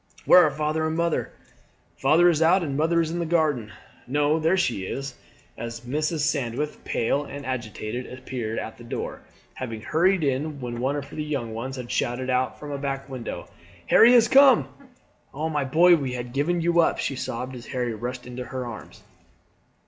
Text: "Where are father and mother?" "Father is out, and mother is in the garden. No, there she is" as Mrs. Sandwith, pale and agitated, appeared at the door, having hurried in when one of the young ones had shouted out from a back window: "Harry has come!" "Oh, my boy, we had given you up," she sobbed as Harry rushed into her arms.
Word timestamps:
"Where 0.25 0.43
are 0.43 0.49
father 0.49 0.87
and 0.87 0.97
mother?" 0.97 1.31
"Father 1.99 2.27
is 2.27 2.41
out, 2.41 2.63
and 2.63 2.75
mother 2.75 3.01
is 3.01 3.11
in 3.11 3.19
the 3.19 3.25
garden. 3.27 3.71
No, 4.07 4.39
there 4.39 4.57
she 4.57 4.83
is" 4.83 5.13
as 5.55 5.81
Mrs. 5.81 6.21
Sandwith, 6.21 6.83
pale 6.83 7.23
and 7.25 7.45
agitated, 7.45 8.07
appeared 8.11 8.57
at 8.57 8.79
the 8.79 8.83
door, 8.83 9.21
having 9.53 9.81
hurried 9.81 10.23
in 10.23 10.59
when 10.59 10.79
one 10.79 10.95
of 10.95 11.07
the 11.11 11.23
young 11.23 11.53
ones 11.53 11.75
had 11.75 11.91
shouted 11.91 12.31
out 12.31 12.59
from 12.59 12.71
a 12.71 12.79
back 12.79 13.09
window: 13.09 13.47
"Harry 13.85 14.13
has 14.13 14.27
come!" 14.27 14.69
"Oh, 15.35 15.49
my 15.49 15.65
boy, 15.65 15.95
we 15.95 16.13
had 16.13 16.33
given 16.33 16.61
you 16.61 16.79
up," 16.79 16.97
she 16.97 17.15
sobbed 17.15 17.55
as 17.55 17.67
Harry 17.67 17.93
rushed 17.93 18.25
into 18.25 18.45
her 18.45 18.65
arms. 18.65 19.03